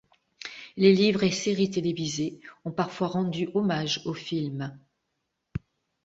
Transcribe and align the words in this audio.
Les 0.77 0.95
livres 0.95 1.21
et 1.23 1.29
séries 1.29 1.69
télévisées 1.69 2.39
ont 2.65 2.71
parfois 2.71 3.05
rendu 3.07 3.49
hommage 3.53 4.01
au 4.05 4.15
film. 4.15 4.79